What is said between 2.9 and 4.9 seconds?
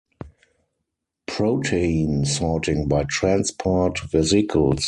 transport vesicles.